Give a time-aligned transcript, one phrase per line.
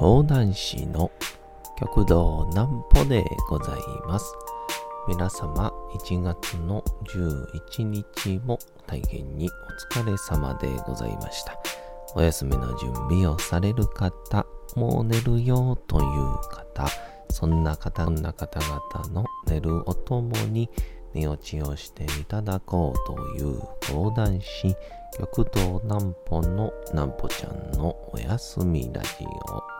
[0.00, 1.10] 講談師の
[1.78, 3.76] 極道南歩でござい
[4.08, 4.34] ます。
[5.06, 9.50] 皆様、1月の11日も大変に
[9.92, 11.60] お疲れ様でございました。
[12.14, 16.88] お休みの準備をされる方、もう寝るよという方、
[17.28, 20.70] そんな方、んな方々の寝るおともに
[21.12, 23.60] 寝落ちをしていただこうという
[23.92, 24.74] 講談師、
[25.18, 29.79] 極道南歩の南歩ちゃんのおやすみラジオ。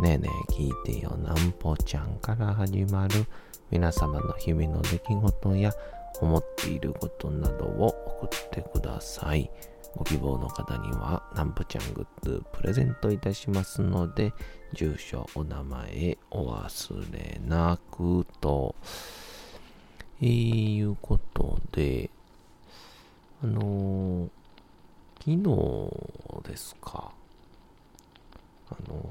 [0.00, 3.26] ねえねえ聞いてよなんぽちゃんから始まる
[3.68, 5.72] 皆様の日々の出来事や
[6.20, 7.88] 思っていることなどを
[8.22, 9.50] 送ってください。
[9.96, 14.32] ご希望の方にはなんぽちゃんグッズプレゼントいたしますので、
[14.72, 18.76] 住所、お名前お忘れなくと、
[20.20, 22.10] えー、いうことで、
[23.42, 24.28] あのー、
[25.18, 25.30] 昨
[26.44, 27.10] 日ですか？
[28.70, 29.02] あのー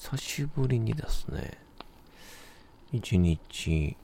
[0.00, 1.58] 久しぶりにですね、
[2.92, 3.96] 一日、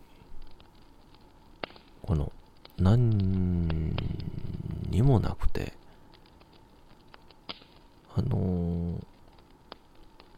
[2.02, 2.32] この、
[2.76, 3.08] 何
[4.90, 5.72] にもなくて、
[8.16, 9.02] あのー、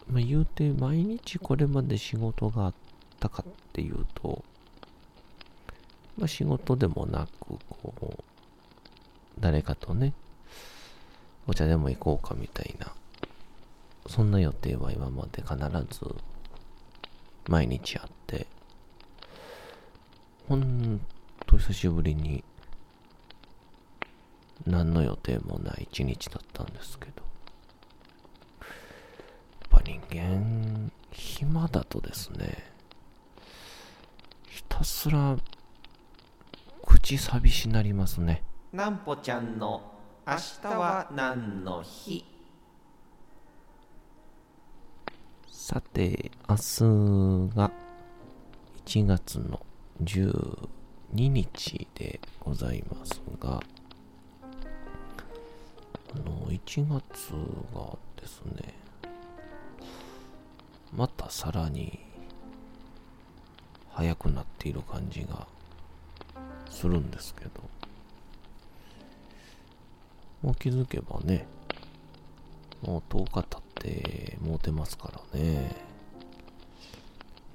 [0.08, 2.74] まあ、言うて毎日これまで仕事があっ
[3.18, 4.44] たかっていうと、
[6.18, 8.22] まあ、仕事でもなく、こう、
[9.40, 10.12] 誰かとね、
[11.48, 12.92] お茶でも行こうかみたいな、
[14.08, 15.56] そんな予定は今まで必
[15.90, 16.14] ず
[17.48, 18.46] 毎日あって、
[20.48, 21.00] ほん
[21.46, 22.44] と久しぶりに
[24.66, 27.22] 何の予定もない一日だったんですけど、
[28.60, 32.72] やっぱ人間、暇だとですね、
[34.48, 35.36] ひたすら
[36.84, 38.42] 口寂しなりますね。
[38.72, 39.82] なんぽちゃんの
[40.26, 42.24] 明日は何の日？
[45.68, 47.72] さて、明日が
[48.84, 49.66] 1月の
[50.00, 50.68] 12
[51.10, 53.60] 日でございますが、
[56.14, 57.32] あの、1月
[57.74, 58.74] がですね、
[60.96, 61.98] またさらに
[63.90, 65.48] 早くなっている感じが
[66.70, 67.50] するんですけど、
[70.42, 71.48] もう気づけばね、
[72.82, 75.76] もう10日経ってもう出ますからね。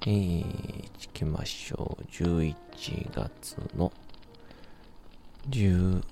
[0.04, 2.04] えー、行きましょう。
[2.10, 2.54] 11
[3.12, 3.92] 月の
[5.50, 6.02] 12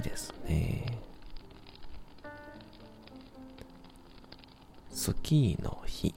[0.00, 0.98] ですね。
[4.90, 6.14] スキーの日。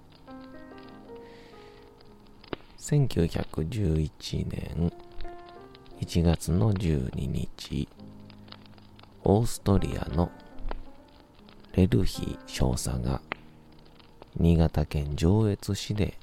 [2.80, 4.92] 1911年
[6.02, 7.88] 1月の12日、
[9.24, 10.32] オーストリアの
[11.74, 13.22] レルヒ少佐が
[14.38, 16.18] 新潟県上越市で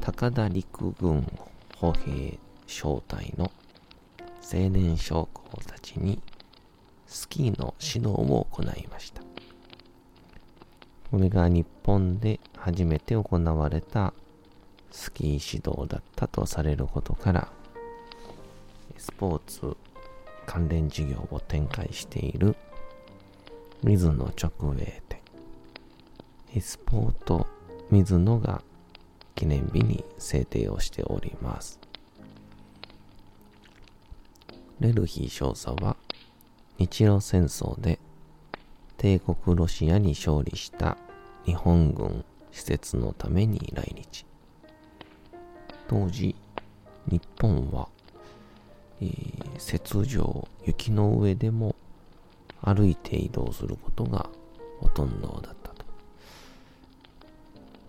[0.00, 1.24] 高田陸軍
[1.78, 3.52] 歩兵小隊の
[4.42, 6.20] 青年将校たちに
[7.06, 9.22] スキーの指導を行いました。
[11.12, 14.12] これが日本で初めて行われた
[14.90, 15.26] スキー
[15.58, 17.48] 指導だったとされることから、
[18.98, 19.76] スポーツ
[20.44, 22.56] 関連事業を展開している
[23.82, 25.20] 水野直営店。
[26.54, 27.46] エスポート
[27.90, 28.62] 水野が
[29.34, 31.80] 記念日に制定をしております。
[34.80, 35.96] レルヒ少佐は
[36.78, 37.98] 日露戦争で
[38.98, 40.98] 帝国ロシアに勝利した
[41.46, 42.22] 日本軍
[42.52, 44.26] 施設のために来日。
[45.88, 46.36] 当時
[47.06, 47.88] 日本は、
[49.00, 51.74] えー、雪上雪の上でも
[52.74, 54.28] 歩いて移動することが
[54.78, 55.84] ほとんどだったと。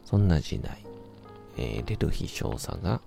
[0.05, 0.83] そんな時代、
[1.57, 3.01] えー、レルヒ少佐が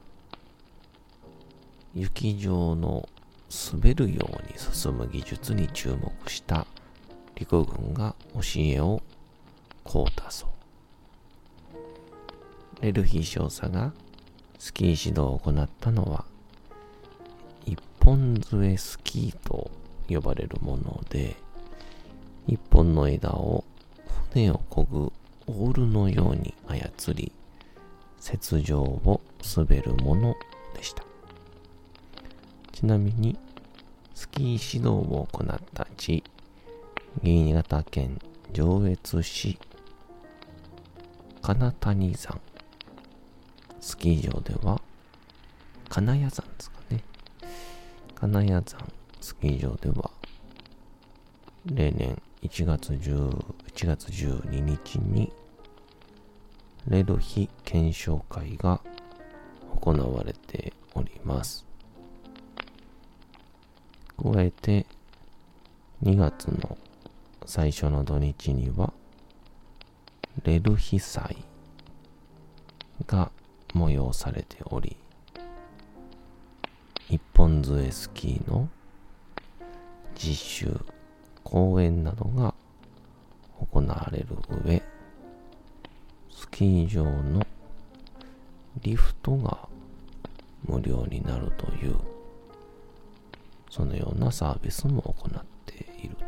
[1.94, 3.08] 雪上の
[3.72, 6.66] 滑るように進む技術に注目した
[7.34, 9.02] 陸軍が教えを
[9.82, 10.48] こうたそう。
[12.80, 13.92] レルヒ少佐が
[14.58, 16.24] スキー指導を行ったのは
[17.66, 19.70] 一本杖スキーと
[20.08, 21.36] 呼ばれるもので、
[22.46, 23.64] 一本の枝を
[24.32, 25.12] 船を漕ぐ
[25.46, 27.32] オールのように操り、
[28.20, 29.20] 雪上を
[29.56, 30.34] 滑るもの
[30.74, 31.04] でした。
[32.72, 33.38] ちなみに、
[34.14, 36.24] スキー指導を行った地、
[37.22, 38.18] 新潟県
[38.52, 39.58] 上越市
[41.40, 42.40] 金谷山
[43.80, 44.80] スキー場では
[45.88, 47.04] 金谷山ですかね
[48.14, 48.64] 金谷山
[49.20, 50.10] スキー場では
[51.66, 53.30] 例年1月10
[53.72, 55.32] 1月12日に
[56.86, 58.82] レドヒ検証会が
[59.80, 61.64] 行われております。
[64.22, 64.86] 加えて
[66.02, 66.76] 2月の
[67.46, 68.92] 最初の土日には
[70.44, 71.38] レルヒ祭
[73.06, 73.30] が
[73.74, 74.96] 催されており
[77.08, 78.68] 一本杖スキーの
[80.14, 80.93] 実習
[81.54, 82.52] 公演などが
[83.70, 84.26] 行われる
[84.64, 84.82] 上
[86.28, 87.46] スキー場の
[88.82, 89.68] リフトが
[90.64, 91.94] 無料になるという
[93.70, 95.74] そのようなサービスも行って
[96.04, 96.24] いると。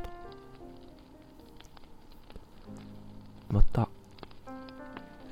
[3.51, 3.89] また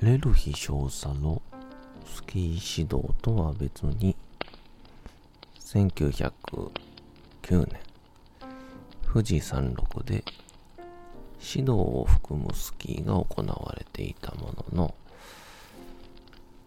[0.01, 1.41] レルヒ少佐の
[2.05, 4.13] スキー指導とは別に
[5.61, 6.71] 1909
[7.71, 7.84] 年
[9.15, 10.25] 富士山麓で
[11.39, 14.95] 指導を含むスキーが行われていたものの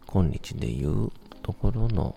[0.06, 1.10] 今日でいう
[1.42, 2.16] ところの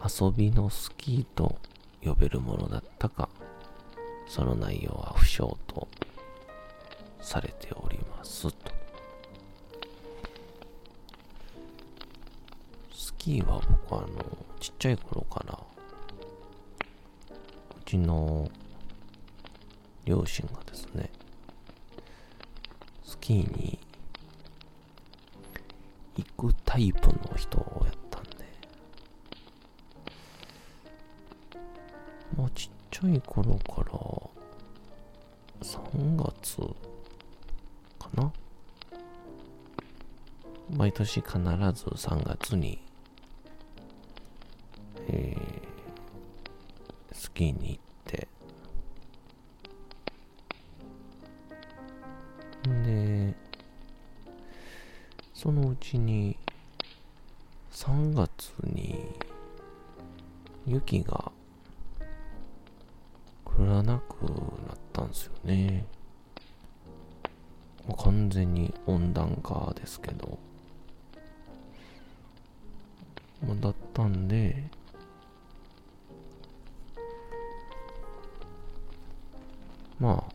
[0.00, 1.58] 遊びのスキーと
[2.04, 3.28] 呼べるものだったか
[4.28, 5.88] その内容は不詳と
[7.20, 8.70] されておりますと。
[12.94, 13.60] スキーは
[13.90, 14.08] 僕あの
[14.60, 15.58] ちっちゃい頃から
[17.76, 18.48] うちの
[20.08, 21.10] 両親がですね
[23.04, 23.78] スキーに
[26.16, 28.30] 行くタイプの人をやったんで
[32.38, 33.92] まあちっちゃい頃から
[35.60, 36.56] 3月
[37.98, 38.32] かな？
[40.74, 42.78] 毎年必ず3月に、
[45.08, 47.87] えー、スキーに行
[55.38, 56.36] そのうちに
[57.70, 59.06] 3月に
[60.66, 61.30] 雪が
[63.44, 65.86] 降らなくなったんですよね。
[67.86, 70.40] もう完全に温暖化ですけど。
[73.46, 74.64] まあ、だったんで、
[80.00, 80.34] まあ、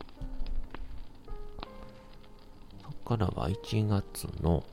[2.82, 4.64] そっからは1月の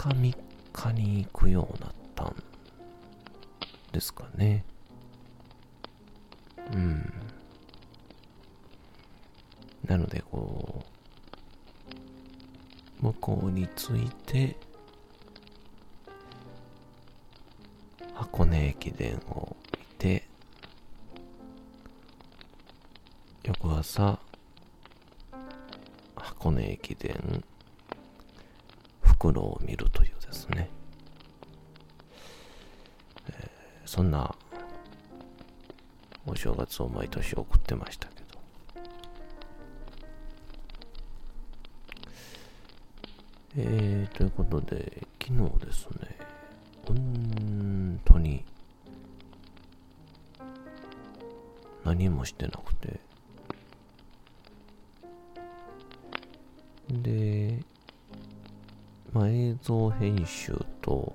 [0.00, 0.36] 日3
[0.72, 2.34] 日に行くようになったん
[3.92, 4.64] ですかね。
[6.72, 7.12] うん。
[9.86, 10.84] なので、こ
[13.00, 14.56] う、向こうに着いて、
[18.14, 20.28] 箱根駅伝を見て、
[23.42, 24.18] 翌朝、
[26.14, 27.42] 箱根駅伝、
[29.20, 30.70] 袋を見るというですね、
[33.28, 34.32] えーそんな
[36.24, 38.38] お正月を毎年送ってましたけど。
[43.56, 46.16] えー、ということで、昨日ですね、
[46.86, 48.44] 本当に
[51.84, 53.00] 何もしてなくて、
[59.20, 61.14] まあ、映像編集と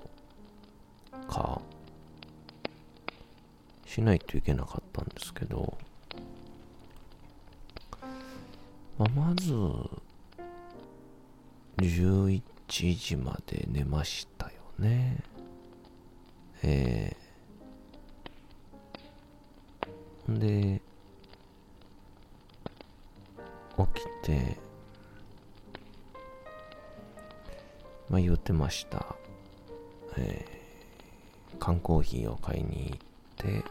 [1.28, 1.60] か、
[3.84, 5.76] しないといけなかったんですけど、
[8.96, 9.52] まあ、まず、
[11.78, 15.24] 11時まで寝ましたよね。
[16.62, 20.80] えー、で、
[23.76, 24.55] 起きて、
[28.08, 29.16] まあ言ってました。
[30.16, 32.98] えー、缶コーヒーを買いに行っ
[33.36, 33.64] て、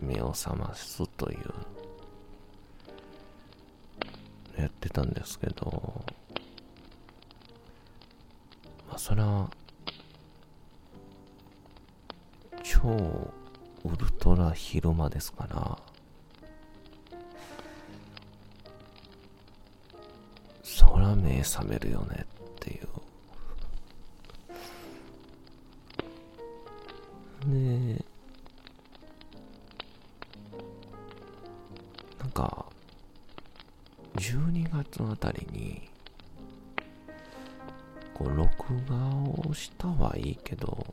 [0.00, 1.40] 目を覚ますという、
[4.60, 6.04] やってたんですけど、
[8.88, 9.50] まあそれは、
[12.62, 12.88] 超
[13.84, 15.78] ウルトラ昼間ですから、
[20.62, 22.88] そら目覚めるよねっていう。
[27.46, 28.04] で、
[32.18, 32.66] なんか、
[34.16, 35.88] 12月あたりに、
[38.14, 38.96] こう、録画
[39.48, 40.84] をしたはいいけど、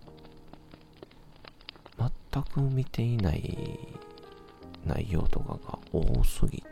[2.32, 3.80] 全く見ていない
[4.86, 6.68] 内容とかが多すぎて、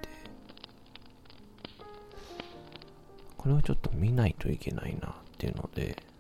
[3.38, 6.11] これはちょっと見ないといけないなっていうので、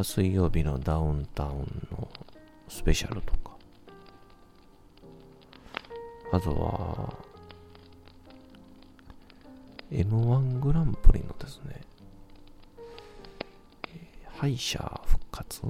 [0.00, 2.08] 水曜日のダウンタウンの
[2.68, 3.56] スペシャルとか、
[6.32, 7.14] あとは、
[9.90, 11.82] M1 グランプリのですね、
[14.34, 15.60] 敗者復活？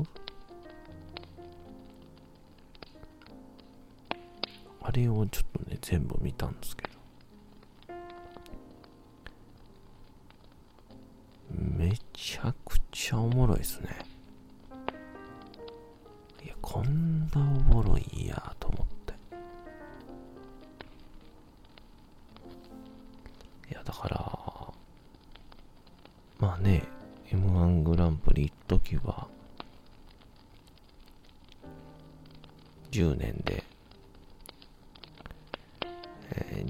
[4.80, 6.91] あれをちょっとね、全部見たんですけど、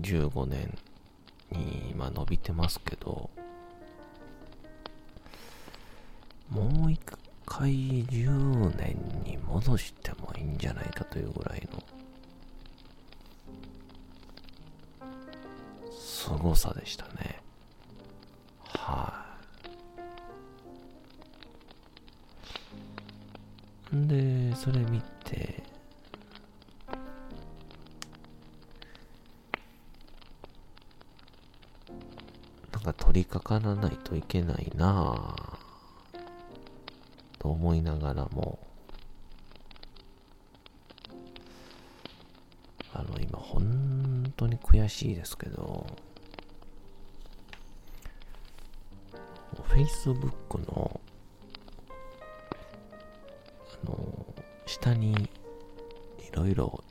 [0.02, 0.76] 2015年
[1.50, 3.30] に今伸びてますけど、
[6.50, 7.00] もう一
[7.46, 7.70] 回
[8.04, 11.82] 10年に戻してもいいんじゃないかというぐらいの
[15.98, 17.40] 凄さでしたね。
[18.68, 19.24] は
[19.62, 19.68] い、
[23.94, 25.00] あ、で、それ見
[33.12, 36.18] 取り掛からないといけないなぁ。
[37.38, 38.58] と思いながらも、
[42.94, 45.86] あの、今本当に悔しいですけど、
[49.68, 51.00] Facebook の、
[53.84, 56.82] あの、下にいろいろ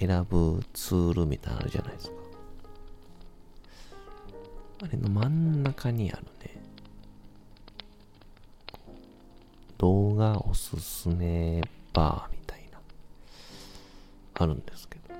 [0.00, 2.23] 選ぶツールみたいなのあるじゃないですか。
[4.84, 6.60] あれの真ん中にあるね、
[9.78, 11.62] 動画おすすめ
[11.94, 12.78] バーみたいな、
[14.34, 15.14] あるんですけど。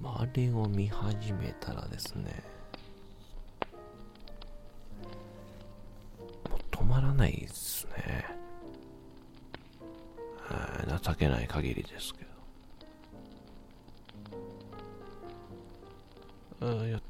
[0.00, 2.44] まあ、あれを見始めたらですね、
[6.48, 8.36] もう止まらないですね。
[11.02, 12.14] 情けない限りです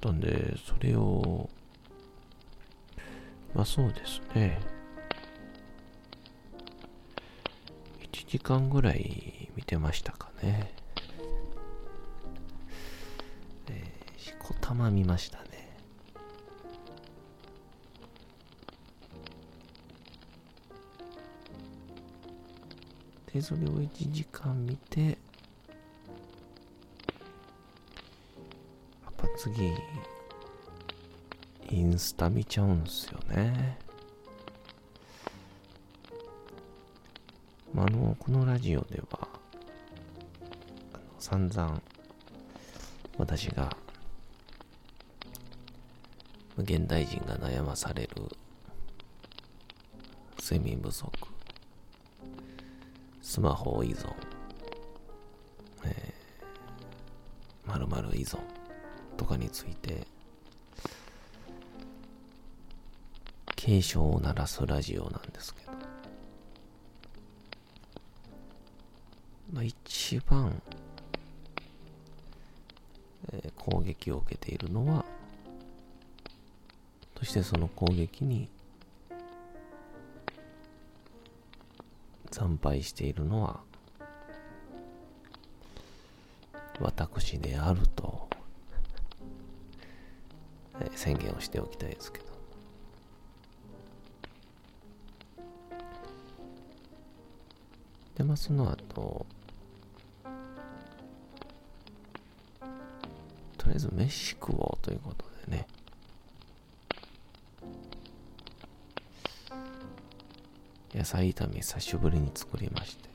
[0.06, 1.50] ったんで、それを
[3.54, 4.60] まあそうですね。
[8.12, 10.72] 1時間ぐらい見てましたかね。
[13.68, 15.76] えー、しこたま見ましたね。
[23.32, 25.18] で、それを1時間見て、
[29.46, 29.72] 次、
[31.70, 33.78] インスタ見ちゃうんすよね。
[37.72, 39.28] まあ、あの、このラジオでは、
[41.20, 41.80] 散々、
[43.18, 43.76] 私が、
[46.58, 48.10] 現代人が悩まされる
[50.42, 51.08] 睡眠不足、
[53.22, 54.12] スマホ依存、
[55.84, 58.65] えー、〇〇依存
[59.16, 60.06] とかについて
[63.56, 65.72] 警鐘を鳴らすラジオなんですけど、
[69.52, 70.62] まあ、一番、
[73.32, 75.04] えー、攻撃を受けているのは、
[77.18, 78.48] そしてその攻撃に
[82.30, 83.60] 惨敗しているのは
[86.78, 88.15] 私であると、
[90.96, 92.26] 宣言をしておきたいですけど
[98.16, 99.26] で、まあ、その後、
[103.58, 105.66] とりあえず飯食おうということでね。
[110.94, 113.10] 野菜炒め久しぶりに作りまして。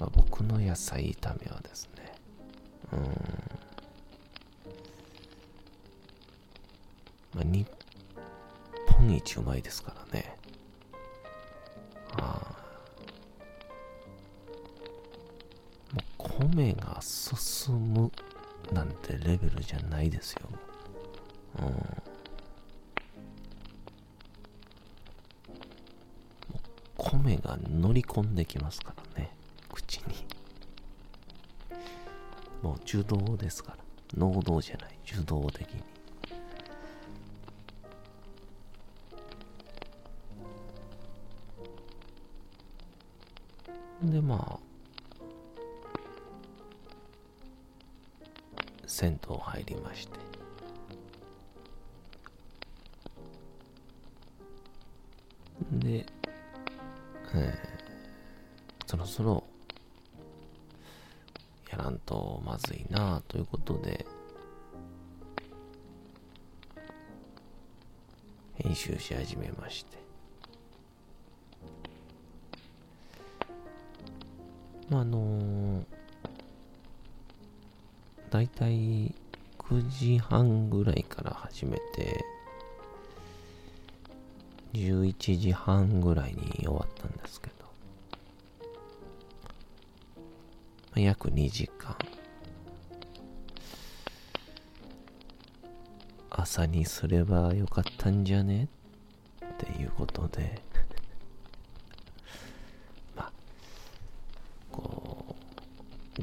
[0.00, 2.12] まあ、僕の野菜炒めはですね、
[2.92, 3.55] うん。
[9.06, 10.36] 本一うまいですからね。
[12.18, 12.40] あ
[15.92, 18.10] もう米が進む
[18.72, 20.48] なんてレベルじゃないですよ。
[21.60, 21.64] うん。
[21.64, 21.70] も
[26.54, 26.58] う
[26.96, 29.30] 米が乗り込んできますからね。
[29.72, 30.26] 口に。
[32.62, 33.78] もう受動ですから。
[34.16, 34.98] 能動じゃない。
[35.06, 35.95] 受動的に。
[44.10, 44.66] でまあ
[48.86, 50.18] 銭湯入りまして。
[55.72, 56.06] で、
[57.34, 59.44] えー、そろそろ
[61.70, 64.06] やらんとまずいなということで
[68.54, 70.05] 編集し始めまして。
[74.88, 75.84] まあ、あのー、
[78.30, 79.14] だいたい
[79.58, 82.24] 9時半ぐらいから始めて、
[84.74, 87.54] 11時半ぐらいに終わったんですけど、
[90.20, 91.96] まあ、約2時間。
[96.30, 98.68] 朝にすればよかったんじゃね？
[99.44, 100.60] っていうことで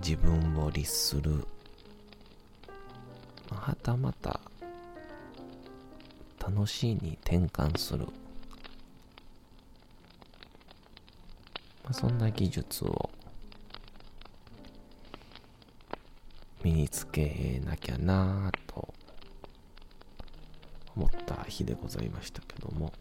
[0.05, 1.47] 自分を律する。
[3.49, 4.41] はたまた
[6.45, 8.05] 楽しいに転換する、
[11.83, 13.09] まあ、そんな技術を
[16.61, 18.93] 身につけなきゃなぁと
[20.97, 22.91] 思った日でございましたけども。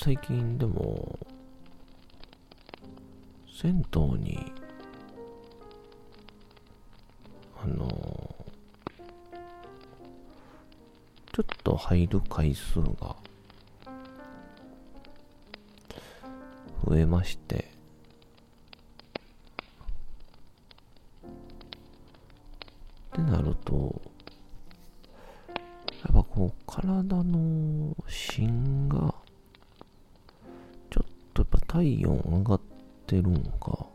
[0.00, 1.18] 最近でも、
[3.60, 4.52] 銭湯に、
[7.60, 7.88] あの、
[11.32, 13.16] ちょっと入る回数が
[16.86, 17.72] 増えまして、
[23.08, 24.00] ってなると、
[25.48, 25.54] や
[26.12, 29.12] っぱこう、体の芯が
[31.78, 32.60] 体温上がっ
[33.06, 33.86] てるんか。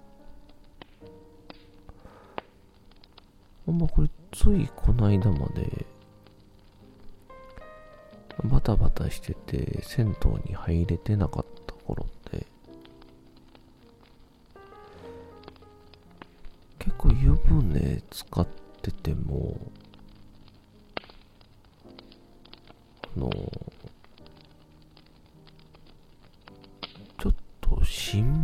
[3.66, 5.86] ほんまこれついこの間まで
[8.46, 12.46] バタバタしてて銭湯に入れてなかった頃って
[16.80, 18.48] 結構湯船使っ
[18.82, 19.58] てても
[23.16, 23.63] あの芯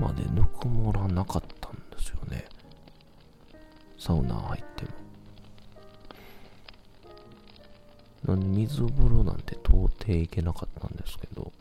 [0.10, 2.46] までぬくもらなかったんですよね。
[3.98, 4.86] サウナ入って
[8.26, 8.36] も。
[8.36, 11.52] なん水風呂なんて到底行けなかったんですけど。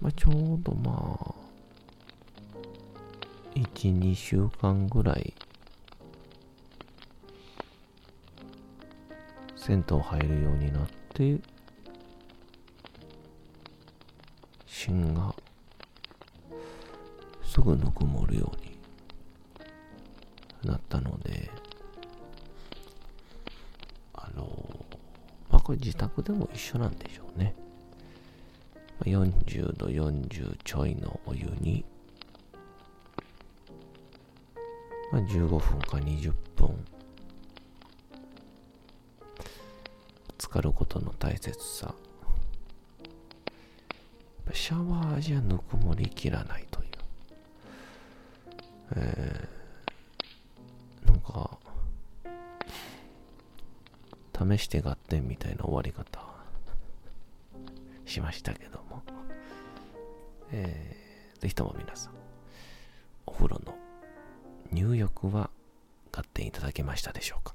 [0.00, 1.34] まあちょうどまあ
[3.54, 5.34] 12週間ぐらい
[9.56, 11.38] 銭湯入るようになって
[14.82, 15.34] 芯が
[17.44, 18.56] すぐぬくもるよう
[20.64, 21.50] になったので
[24.14, 24.46] あの
[25.50, 27.54] まあこれ自宅でも一緒なんでしょうね。
[29.02, 31.84] 40度40ちょいのお湯に、
[35.12, 36.86] まあ、15分か20分
[40.38, 41.94] 浸かることの大切さ。
[44.52, 46.88] シャワーじゃぬくもりきらないという。
[48.96, 51.58] えー、なんか、
[54.56, 56.20] 試して合点みたいな終わり方
[58.06, 59.02] しましたけども。
[60.52, 62.14] えー、ぜひとも皆さん、
[63.26, 63.74] お風呂の
[64.72, 65.50] 入浴は
[66.12, 67.54] 合点いただけましたでしょうか？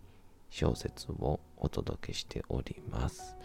[0.51, 3.35] 小説をお届けしております。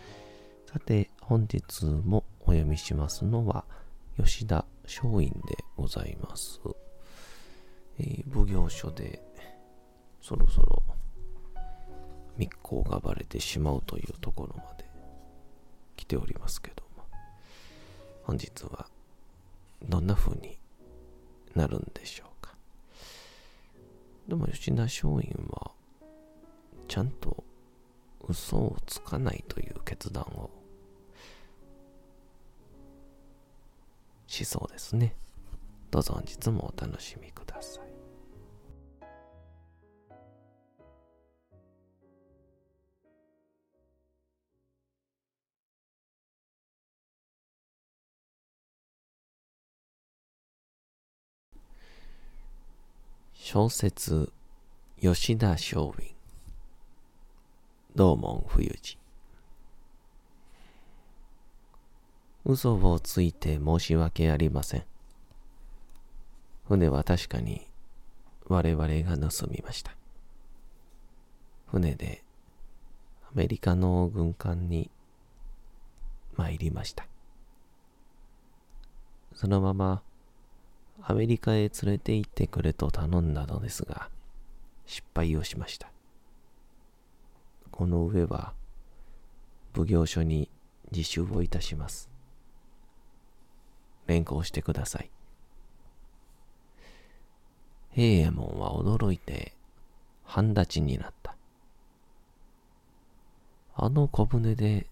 [0.70, 3.64] さて、本日もお読みしますのは、
[4.18, 5.32] 吉田松陰で
[5.76, 6.60] ございます。
[7.98, 9.22] えー、奉行所で
[10.20, 10.82] そろそろ
[12.36, 14.84] 密航がバレてしまうというところまで
[15.96, 17.04] 来ておりますけども、
[18.24, 18.88] 本日は
[19.88, 20.58] どんな風に
[21.54, 22.54] なるんでしょうか。
[24.28, 25.70] でも吉田松陰は
[26.88, 27.44] ちゃんと
[28.28, 30.50] 嘘をつかないという決断を
[34.26, 35.14] しそうですね。
[35.90, 37.86] どうぞ本日もお楽しみください。
[53.34, 54.32] 小説
[55.00, 56.15] 吉田松陰
[57.96, 58.98] 道門冬治
[62.44, 64.84] 嘘をついて申し訳ありません。
[66.68, 67.66] 船は確かに
[68.48, 69.96] 我々が盗みました。
[71.68, 72.22] 船で
[73.24, 74.90] アメリカの軍艦に
[76.36, 77.06] 参りました。
[79.34, 80.02] そのまま
[81.02, 84.10] アメリカへ連れて行ってくれと頼んだのですが、
[84.84, 85.95] 失敗をしました。
[87.76, 88.54] この上は、
[89.74, 90.48] 奉行所に
[90.92, 92.08] 自首をいたします。
[94.06, 95.10] 連行してください。
[97.90, 99.52] 平右衛門は驚いて
[100.24, 101.36] 半立ちになった。
[103.74, 104.86] あの小舟で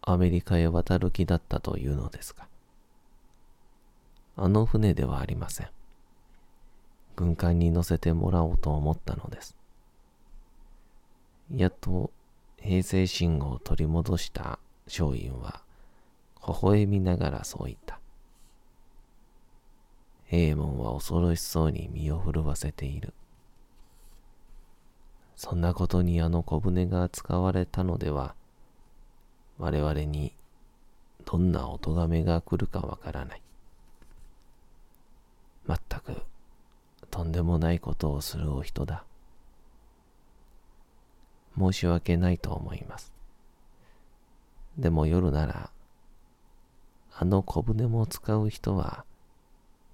[0.00, 2.48] アメリカへ渡る気だったというのですか。
[4.36, 5.68] あの船ではありません。
[7.16, 9.54] 軍艦に乗せてもらおうと思ったのです。
[11.54, 12.10] やっと
[12.60, 15.62] 平成信号を取り戻した松陰は、
[16.46, 18.00] 微笑みながらそう言った。
[20.26, 23.14] 平門は恐ろしそうに身を震わせている。
[25.34, 28.34] そんなことにあの小舟が使われたのでは、
[29.58, 30.34] 我々に
[31.24, 33.42] どんなお咎めが来るかわからない。
[35.66, 36.16] まったく
[37.10, 39.04] とんでもないことをするお人だ。
[41.58, 43.12] 申し訳ないと思います。
[44.78, 45.70] でも夜なら、
[47.12, 49.04] あの小舟も使う人は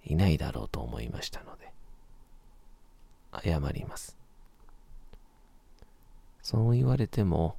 [0.04, 1.72] いないだろうと思いましたので、
[3.42, 4.16] 謝ります。
[6.42, 7.56] そう言われても、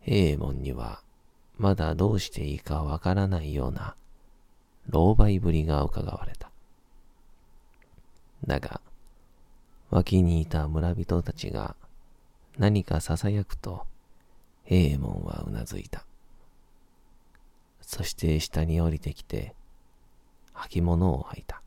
[0.00, 1.02] 平右衛門には
[1.58, 3.96] まだどうしていいかわからないような
[4.92, 6.50] 狼狽ぶりが伺われた。
[8.46, 8.80] だが、
[9.90, 11.74] 脇にいた村人たちが
[12.58, 13.86] 何か囁くと、
[14.64, 16.06] 平右衛門はうなずいた。
[17.80, 19.54] そして下に降りてきて、
[20.54, 21.60] 履物を履いた。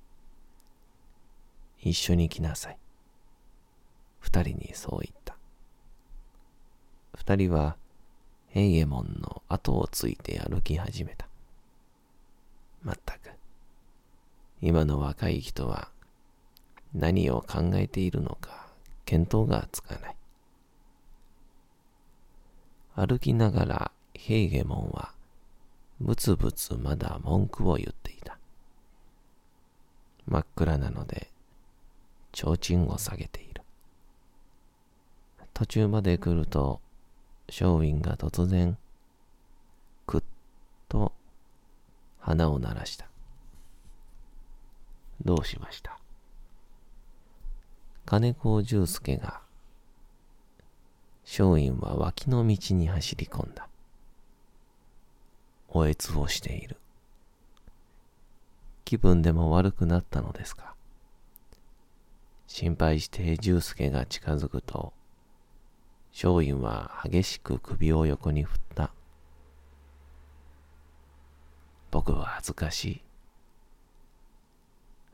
[1.79, 2.77] 一緒に来なさい。
[4.19, 5.37] 二人にそう言った。
[7.15, 7.77] 二人は
[8.49, 11.27] 平右衛門の後をついて歩き始めた。
[12.81, 13.31] まったく、
[14.61, 15.89] 今の若い人は
[16.93, 18.67] 何を考えているのか
[19.05, 20.18] 見当がつかない。
[23.01, 25.13] 歩きながらヘーゲモンは
[26.01, 28.37] ぶつぶつまだ文句を言っていた。
[30.27, 31.29] 真っ暗なので
[32.33, 33.61] 提灯を下げている。
[35.53, 36.81] 途中まで来ると
[37.47, 38.77] 松陰が突然
[40.05, 40.21] くっ
[40.89, 41.13] と
[42.19, 43.07] 鼻を鳴らした。
[45.23, 45.97] どうしました？
[48.05, 49.41] 金子重介が、
[51.31, 53.69] 松陰は脇の道に走り込んだ。
[55.67, 56.77] おえつをしている。
[58.83, 60.73] 気分でも悪くなったのですか？
[62.47, 64.91] 心配して重介が近づくと、
[66.11, 68.91] 松陰は激しく首を横に振った。
[71.91, 73.01] 僕は恥ずかしい。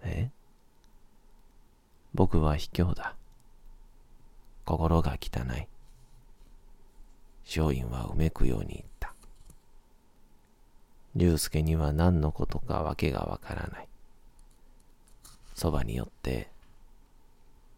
[0.04, 0.32] え？
[2.14, 3.18] 僕は卑怯だ。
[4.64, 5.68] 心が汚い。
[7.46, 9.14] 松陰はうめくように言った。
[11.16, 13.88] 龍介には何のことかわけがわからない。
[15.54, 16.50] そばに寄って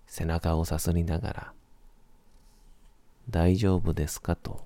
[0.08, 1.54] 背中をさすりながら、
[3.30, 4.66] 大丈夫ですかと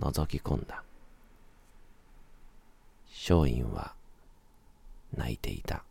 [0.00, 0.82] 覗き込んだ。
[3.10, 3.94] 松陰は
[5.16, 5.84] 泣いていた。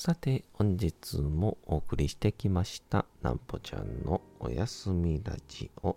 [0.00, 5.96] さて、本日もお送りしてきました、なんぽちゃんのおやすみラジオ。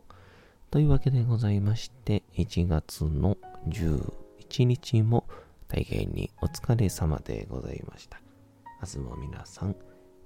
[0.72, 3.38] というわけでございまして、1月の
[3.68, 5.28] 11日も
[5.68, 8.20] 大変にお疲れ様でございました。
[8.82, 9.76] 明日も皆さん、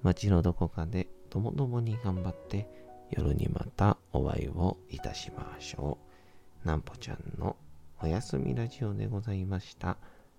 [0.03, 2.69] 街のどこかでともどもに頑張って、
[3.11, 5.97] 夜にまたお会いをいたしましょ
[6.63, 6.65] う。
[6.65, 7.57] なんぽちゃんの
[8.01, 9.97] おやすみラジオでございました。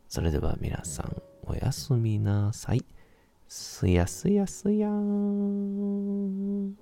[0.09, 2.83] それでは皆さん、おやすみなさい。
[3.49, 6.77] すやすやすやーん。